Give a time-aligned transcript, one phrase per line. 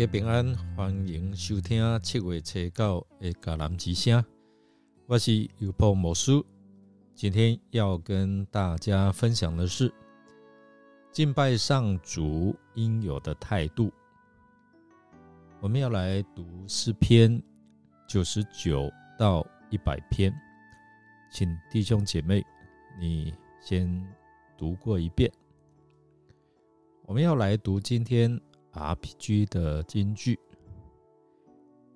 [0.00, 4.24] 家平安，欢迎收听七月七九的迦南之声。
[5.04, 6.42] 我是尤波魔术，
[7.14, 9.92] 今天要跟大家分享的是
[11.12, 13.92] 敬拜上主应有的态度。
[15.60, 17.38] 我们要来读诗篇
[18.08, 20.34] 九十九到一百篇，
[21.30, 22.42] 请弟兄姐妹
[22.98, 24.02] 你先
[24.56, 25.30] 读过一遍。
[27.04, 28.40] 我们要来读今天。
[28.72, 30.38] RPG 的金句，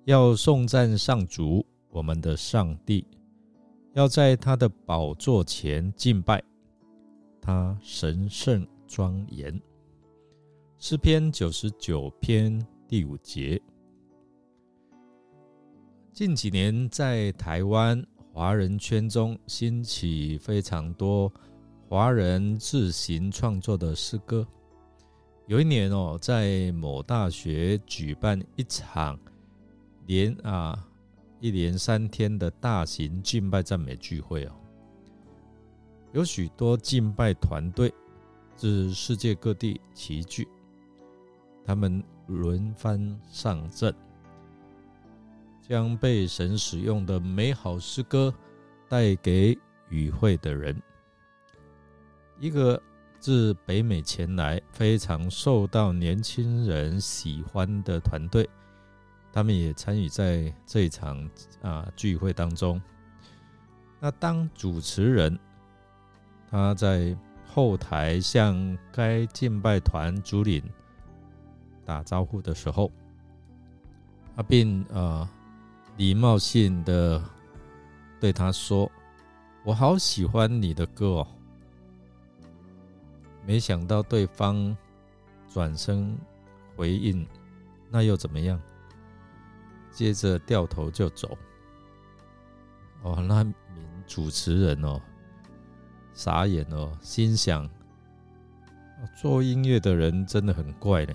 [0.03, 3.07] 要颂赞上主，我们的上帝，
[3.93, 6.43] 要在他的宝座前敬拜，
[7.41, 9.59] 他神圣庄严。
[10.77, 13.61] 诗篇九十九篇第五节。
[16.11, 21.31] 近几年在台湾华人圈中兴起非常多
[21.89, 24.45] 华人自行创作的诗歌。
[25.47, 29.19] 有一年哦，在某大学举办一场
[30.07, 30.87] 连啊
[31.39, 34.51] 一连三天的大型敬拜赞美聚会哦，
[36.13, 37.93] 有许多敬拜团队
[38.55, 40.47] 自世界各地齐聚，
[41.63, 43.93] 他们轮番上阵，
[45.61, 48.33] 将被神使用的美好诗歌
[48.89, 49.55] 带给
[49.89, 50.81] 与会的人，
[52.39, 52.81] 一个。
[53.25, 58.47] 自北美前来，非常受到年轻人喜欢的团队，
[59.33, 61.27] 他们也参与在这一场
[61.63, 62.79] 啊聚会当中。
[63.99, 65.39] 那当主持人，
[66.51, 67.17] 他在
[67.47, 70.61] 后台向该敬拜团主领
[71.83, 72.91] 打招呼的时候，
[74.35, 75.27] 他并啊
[75.97, 77.19] 礼貌性的
[78.19, 78.87] 对他说
[79.65, 81.27] ：“我好喜欢你的歌哦。”
[83.45, 84.75] 没想到对方
[85.47, 86.17] 转身
[86.75, 87.25] 回应，
[87.91, 88.59] 那又怎么样？
[89.91, 91.37] 接着掉头就走。
[93.03, 93.53] 哦，那名
[94.07, 94.99] 主持人哦，
[96.13, 97.69] 傻眼哦，心想：
[99.21, 101.13] 做音乐的人真的很怪呢。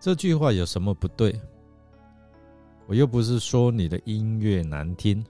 [0.00, 1.40] 这句话有什么不对？
[2.86, 5.24] 我又不是说你的音乐难听。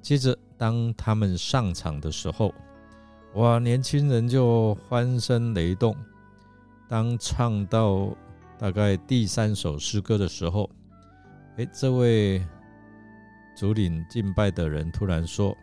[0.00, 2.52] 接着，当他们上场的时候。
[3.34, 3.58] 哇！
[3.58, 5.96] 年轻人就欢声雷动。
[6.86, 8.14] 当唱到
[8.58, 10.68] 大概第三首诗歌的时候，
[11.56, 12.46] 哎，这位
[13.56, 15.56] 主领敬拜的人突然说：“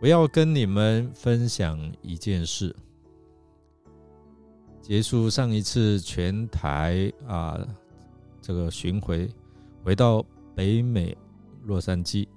[0.00, 2.74] 我要跟你们分享一件事。”
[4.80, 7.58] 结束上一次全台啊
[8.40, 9.28] 这个巡回，
[9.82, 10.24] 回到
[10.54, 11.16] 北美
[11.64, 12.28] 洛杉矶。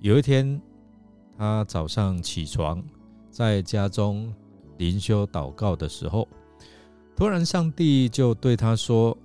[0.00, 0.58] 有一天，
[1.36, 2.82] 他早上起床。
[3.32, 4.30] 在家中
[4.76, 6.28] 灵修祷告的时候，
[7.16, 9.16] 突然上帝就对他说：“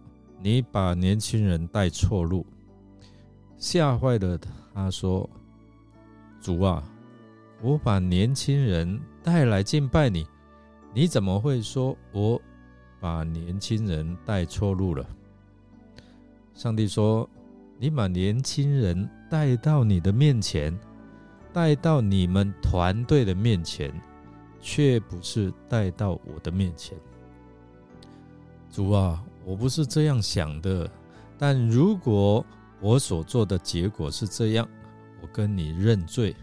[0.42, 2.46] 你把年轻人带错路。”
[3.60, 4.40] 吓坏了
[4.74, 5.30] 他，说
[6.40, 6.82] ：“主啊，
[7.62, 10.26] 我把年轻人带来敬拜你，
[10.94, 12.42] 你怎么会说我
[13.02, 15.06] 把年轻人带错路了？”
[16.56, 17.30] 上帝说
[17.78, 20.74] ：“你把年轻人带到你的面前。”
[21.58, 23.92] 带到你们团队的面前，
[24.62, 26.96] 却不是带到我的面前。
[28.70, 30.88] 主啊，我不是这样想的。
[31.36, 32.46] 但如果
[32.80, 34.70] 我所做的结果是这样，
[35.20, 36.36] 我跟你认罪。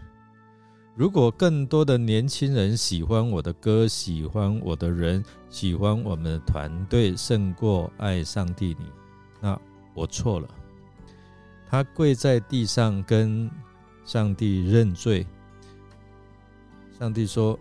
[0.95, 8.85] 如果更多的年轻人喜欢我的歌，喜欢我的人，喜欢我们的团队，胜过爱上帝你，
[9.39, 9.57] 那
[9.93, 10.49] 我错了。
[11.69, 13.49] 他跪在地上跟。
[14.05, 15.25] 上帝认罪。
[16.97, 17.59] 上帝说：“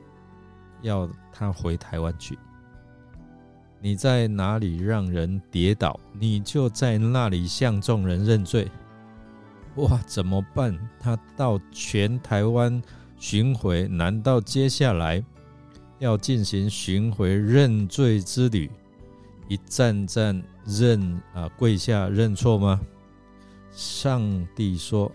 [0.83, 2.39] 要他回台湾去。
[3.81, 8.71] 你在哪里让人跌倒，你就在那里向众人认罪。”
[9.77, 10.79] 哇，怎么办？
[11.01, 12.81] 他到全台湾
[13.19, 15.21] 巡回，难道接下来
[15.99, 18.71] 要进行巡回认罪之旅，
[19.49, 22.81] 一站站认啊跪下认错吗？
[23.73, 25.11] 上帝说。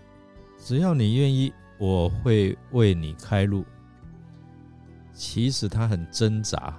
[0.62, 3.64] 只要你愿意，我会为你开路。
[5.14, 6.72] 其实他很挣扎，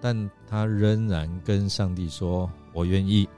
[0.00, 3.28] 但他仍然跟上帝说：“我愿意。”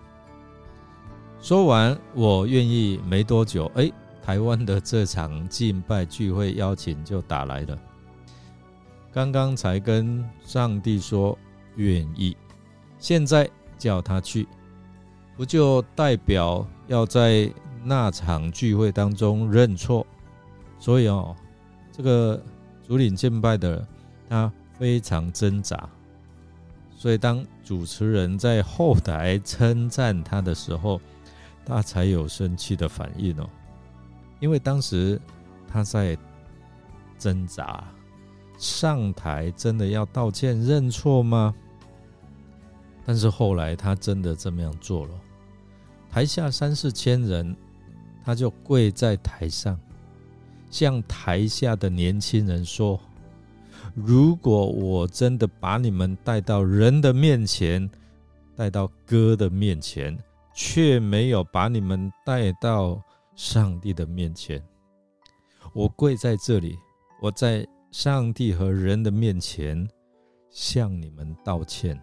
[1.42, 3.90] 说完“我愿意”没多久，哎，
[4.22, 7.78] 台湾的这场敬拜聚会邀请就打来了。
[9.12, 11.36] 刚刚才跟上帝说
[11.74, 12.36] 愿意，
[12.98, 14.46] 现在叫他去，
[15.36, 17.52] 不就代表要在？
[17.82, 20.06] 那场聚会当中认错，
[20.78, 21.34] 所以哦，
[21.90, 22.42] 这个
[22.86, 23.86] 主领敬拜的
[24.28, 25.88] 他非常挣扎，
[26.94, 31.00] 所以当主持人在后台称赞他的时候，
[31.64, 33.48] 他才有生气的反应哦。
[34.40, 35.20] 因为当时
[35.68, 36.16] 他在
[37.18, 37.84] 挣扎，
[38.58, 41.54] 上台真的要道歉认错吗？
[43.06, 45.12] 但是后来他真的这么样做了，
[46.10, 47.56] 台下三四千人，
[48.24, 49.78] 他就跪在台上，
[50.70, 53.00] 向台下的年轻人说
[53.94, 57.90] ：“如果我真的把你们带到人的面前，
[58.54, 60.16] 带到哥的面前，
[60.54, 63.02] 却没有把你们带到
[63.34, 64.62] 上帝的面前，
[65.72, 66.78] 我跪在这里，
[67.20, 69.88] 我在上帝和人的面前
[70.50, 71.98] 向你们道歉。”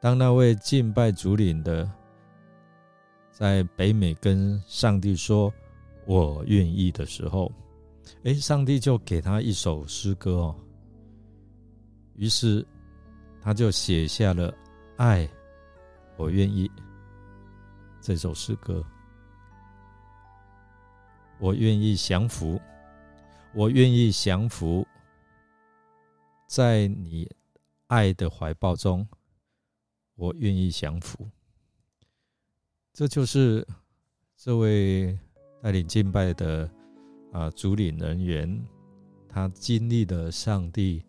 [0.00, 1.90] 当那位敬拜主领的
[3.38, 5.54] 在北美跟上帝说
[6.06, 7.52] “我愿意”的时候，
[8.24, 10.56] 哎，上帝就给他一首诗歌哦。
[12.16, 12.66] 于是
[13.40, 14.52] 他就写下了
[14.98, 15.28] “爱，
[16.16, 16.68] 我愿意”
[18.02, 18.84] 这首诗歌。
[21.38, 22.60] 我愿意降服，
[23.54, 24.84] 我愿意降服
[26.48, 27.30] 在你
[27.86, 29.06] 爱的怀抱中。
[30.16, 31.24] 我愿意降服，
[32.98, 33.64] 这就是
[34.36, 35.16] 这位
[35.62, 36.68] 带领敬拜的
[37.32, 38.60] 啊主领人员，
[39.28, 41.04] 他经历的上帝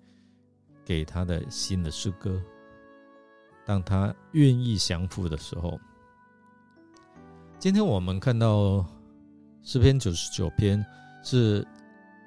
[0.86, 2.40] 给他的新的诗歌。
[3.66, 5.80] 当他愿意降服的时候，
[7.58, 8.86] 今天我们看到
[9.64, 10.86] 诗篇九十九篇
[11.24, 11.68] 是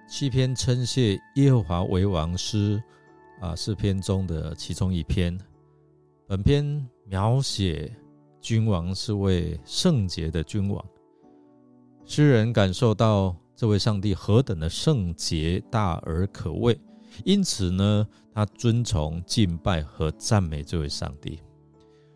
[0.09, 2.82] 七篇称谢耶和华为王诗
[3.41, 5.38] 啊诗篇中的其中一篇。
[6.26, 7.94] 本篇描写
[8.42, 10.84] 君王是位圣洁的君王，
[12.04, 16.76] 诗人感受到这位上帝何等的圣洁大而可畏，
[17.24, 18.04] 因此呢，
[18.34, 21.38] 他尊崇敬拜和赞美这位上帝。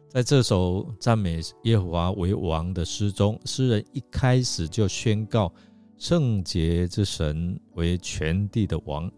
[0.09, 5.53] 在这首赞美耶和华为王的诗中，诗人一开始就宣告
[5.97, 9.09] 圣洁之神为全地的王，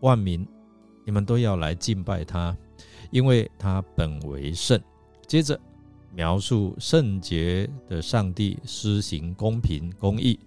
[0.00, 0.46] 万民
[1.06, 2.54] 你们都要来敬拜他。
[3.10, 4.80] 因为他本为圣，
[5.26, 5.58] 接着
[6.14, 10.38] 描述圣洁的上帝施行公平公义，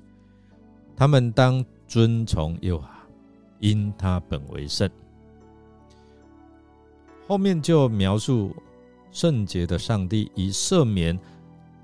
[0.95, 3.07] 他们当遵从耶和华，
[3.59, 4.89] 因他本为圣。
[7.27, 8.55] 后面就描述
[9.11, 11.19] 圣洁的上帝以赦免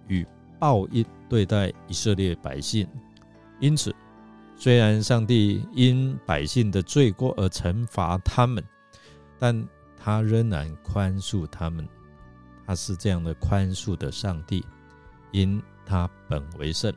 [0.07, 0.25] 与
[0.59, 2.87] 报应对待以色列百姓，
[3.59, 3.95] 因此
[4.55, 8.63] 虽然上帝因百姓的罪过而惩罚他们，
[9.39, 9.67] 但。
[10.03, 11.87] 他仍然宽恕他们，
[12.71, 14.65] 他是这样的宽恕的上帝，
[15.33, 16.89] 因他本为圣。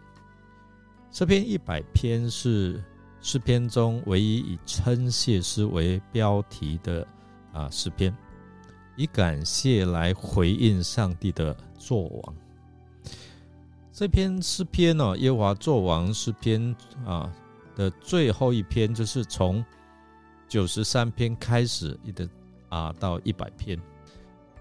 [1.11, 2.81] 这篇一百篇是
[3.21, 7.05] 诗篇中唯一以称谢诗为标题的
[7.53, 8.17] 啊诗篇，
[8.95, 12.37] 以感谢来回应上帝的作王。
[13.93, 16.73] 这篇诗篇呢，耶华作王诗篇
[17.05, 17.29] 啊
[17.75, 19.65] 的最后一篇，就是从
[20.47, 22.29] 九十三篇开始的。
[22.71, 23.79] 啊，到一百篇，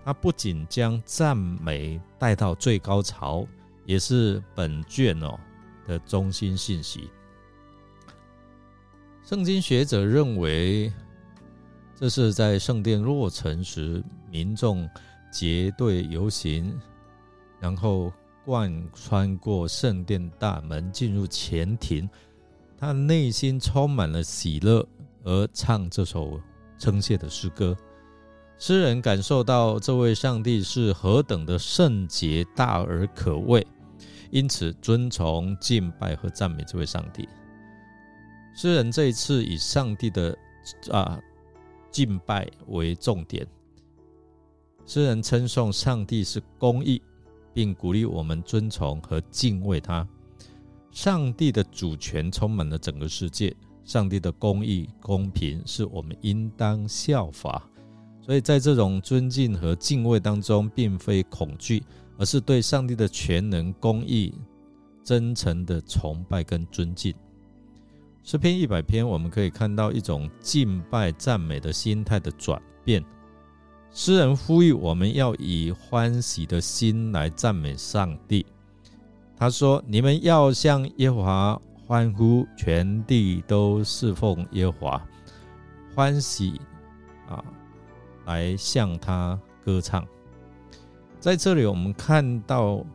[0.04, 3.48] 他不仅将赞美带到最高潮，
[3.86, 5.40] 也是本卷哦
[5.88, 7.10] 的中心信息。
[9.24, 10.92] 圣经学者认为，
[11.96, 14.90] 这是在圣殿落成时，民众
[15.32, 16.78] 结队游行，
[17.62, 18.12] 然后
[18.44, 22.10] 贯穿过圣殿大门进入前庭，
[22.78, 24.86] 他内心充满了喜乐，
[25.24, 26.38] 而唱这首
[26.78, 27.74] 称谢的诗歌。
[28.66, 33.68] 诗人感受到这位上帝是何等的圣洁、大而可畏，
[34.32, 37.28] 因此尊崇、敬拜和赞美这位上帝。
[38.56, 40.34] 诗人这一次以上帝的
[40.90, 41.20] 啊
[41.92, 43.46] 敬拜为重点，
[44.86, 47.02] 诗人称颂上帝是公义，
[47.54, 50.08] 并鼓励我们尊崇和敬畏他。
[50.90, 53.54] 上帝的主权充满了整个世界，
[53.84, 57.70] 上帝的公义、公平是我们应当效法。
[58.26, 61.84] 所以在这种尊敬和敬畏当中，并非恐惧，
[62.18, 64.34] 而是对上帝的全能、公义、
[65.04, 67.14] 真诚的崇拜跟尊敬。
[68.24, 73.04] 诗篇一百篇，我们可以看到一种敬拜、赞美的心态的转变。
[73.92, 78.46] 诗人呼吁我们要以欢喜的心来赞美上帝。
[79.36, 85.08] 他说：“你们要向耶和华欢呼，全地都侍奉耶和华，
[85.94, 86.62] 欢喜
[87.28, 87.44] 啊！”
[88.26, 90.08] 来向他歌唱，
[91.20, 92.86] 在这里我们看到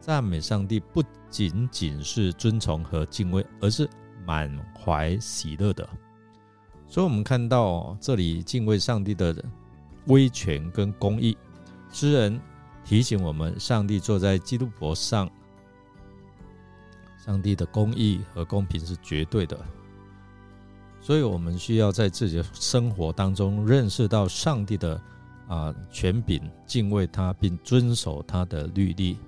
[0.00, 3.88] 赞美上帝不仅仅是尊崇和敬畏，而是
[4.26, 5.88] 满怀喜乐的。
[6.86, 9.34] 所以，我们看到这里敬畏上帝的
[10.06, 11.36] 威权跟公义。
[11.90, 12.40] 诗人
[12.84, 15.30] 提醒我们，上帝坐在基督伯上，
[17.24, 19.58] 上帝的公义和公平是绝对的。
[21.02, 24.98] 所以，我们需要在自己的生活当中认识到上帝的
[25.48, 29.18] 啊权柄，敬畏他，并遵守他的律例。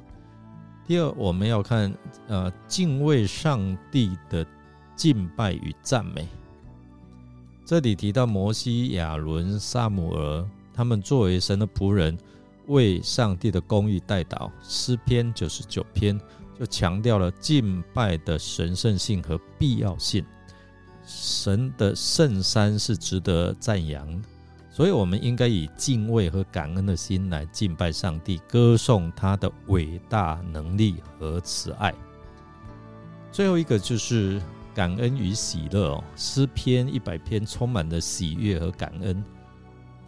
[0.87, 1.93] 第二，我们要看
[2.29, 4.47] 呃敬畏上帝的
[4.95, 6.29] 敬拜与赞美。
[7.65, 12.17] 这里提到摩西、亚伦、萨姆尔，他们作为神的仆人，
[12.69, 14.49] 为上帝的公义代祷。
[14.63, 16.21] 诗篇九十九篇
[16.57, 20.25] 就强调了敬拜的神圣性和必要性。
[21.07, 24.29] 神的圣山是值得赞扬的，
[24.71, 31.95] 所以我们应该以敬畏和感恩的心来敬拜上帝，歌颂他的伟大能力和慈爱。
[33.31, 34.41] 最后一个就是
[34.75, 39.23] 感恩与喜乐哦，诗篇一百篇充满了喜悦和感恩。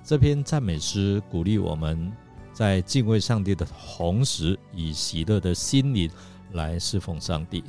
[0.03, 2.13] 这篇赞美诗鼓励我们
[2.53, 6.11] 在敬畏上帝的同时，以喜乐的心灵
[6.53, 7.63] 来侍奉上帝。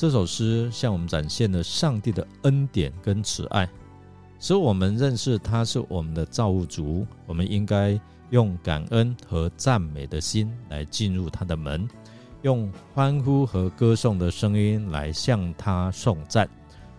[0.00, 3.68] 这首诗向我们展现了上帝的恩典跟慈爱，
[4.38, 7.06] 使我们认识他是我们的造物主。
[7.26, 11.86] 我们应该用感恩和赞美的心来进入他的门，
[12.40, 16.48] 用欢呼和歌颂的声音来向他颂赞。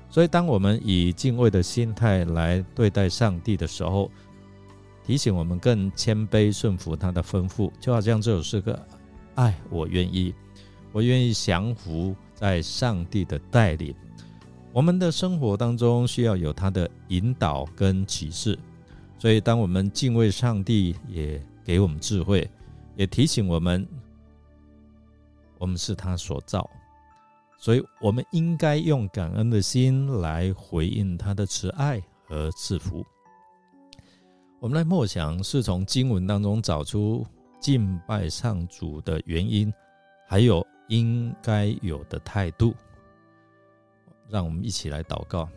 [0.07, 4.11] 所以，当我们以敬畏的心态来对待上帝的时候，
[5.03, 7.71] 提醒我们更谦卑顺服他的吩咐。
[7.79, 8.79] 就好像这首诗歌
[9.33, 10.35] ：“爱，我愿意，
[10.91, 13.93] 我愿意降服。”在上帝的带领，
[14.73, 18.57] 我们的生活当中需要有他的引导跟启示。
[19.19, 22.49] 所以，当我们敬畏上帝，也给我们智慧，
[22.95, 23.87] 也提醒我们，
[25.59, 26.67] 我们是他所造。
[27.59, 33.05] 所以，我们应该用感恩的心来回应他的慈爱和赐福。
[34.59, 37.23] 我们来默想，是从经文当中找出
[37.59, 39.71] 敬拜上主的原因，
[40.27, 40.65] 还有。
[40.91, 42.75] 应该有的态度，
[44.27, 45.49] 让我们一起来祷告。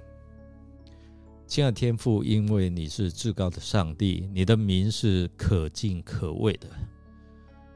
[1.44, 6.68] 亲爱的天父，因为你是至高的上帝，你的名是可敬可畏的，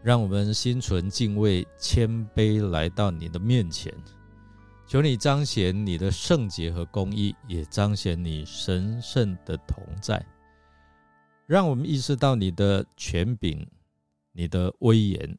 [0.05, 3.93] 让我们心存敬畏、谦卑来到你的面前，
[4.87, 10.25] 求你彰显你的圣洁和公义，也彰显你神圣的同在，
[11.45, 13.69] 让我们意识到你的权柄、
[14.31, 15.37] 你的威严。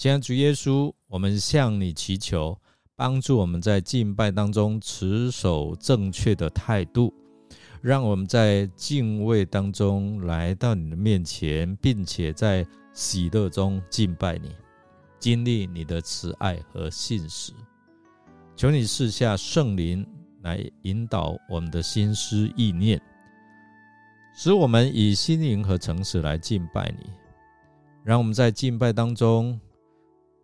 [0.00, 2.58] 亲爱的主耶稣，我们向你祈求，
[2.96, 7.12] 帮助我们在敬拜当中持守正确的态度，
[7.82, 14.48] 让我们在敬畏当中来到你的面前，并且在喜乐中敬拜你，
[15.18, 17.52] 经历你的慈爱和信实。
[18.56, 20.02] 求你赐下圣灵
[20.40, 22.98] 来引导我们的心思意念，
[24.34, 27.10] 使我们以心灵和诚实来敬拜你，
[28.02, 29.60] 让我们在敬拜当中。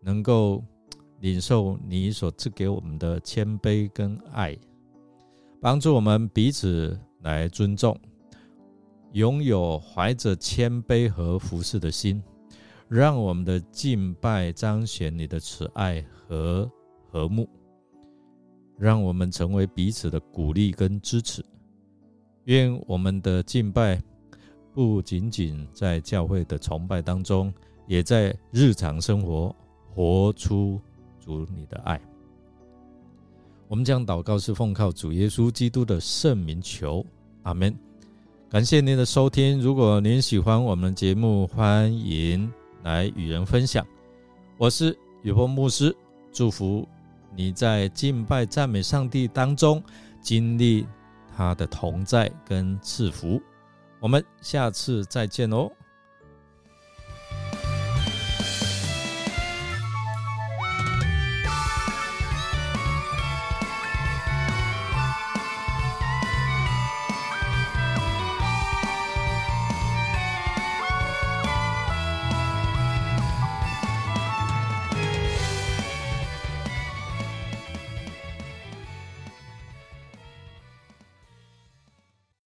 [0.02, 0.62] 能够
[1.20, 4.56] 领受你所赐给我们的谦卑跟爱，
[5.60, 7.98] 帮助我们彼此来尊重，
[9.12, 12.22] 拥有怀着谦卑和服侍的心，
[12.88, 16.70] 让我们的敬拜彰显你的慈爱和
[17.08, 17.48] 和睦，
[18.78, 21.44] 让我们成为彼此的鼓励跟支持。
[22.44, 24.00] 愿我们的敬拜
[24.72, 27.52] 不仅仅在教会的崇拜当中，
[27.88, 29.56] 也在日常生活。
[29.96, 30.78] 活出
[31.18, 31.98] 主你的爱，
[33.66, 37.02] 我们将祷告是奉靠主耶稣基督的圣名求，
[37.44, 37.74] 阿门。
[38.50, 43.86] 感谢您的收听，如果您喜欢我们的节目，欢迎来与人分享。
[44.58, 45.96] 我是雨波牧师，
[46.30, 46.86] 祝福
[47.34, 49.82] 你在敬拜赞美上帝当中
[50.20, 50.86] 经历
[51.34, 53.40] 他的同在跟赐福。
[53.98, 55.70] 我们下次再见哦。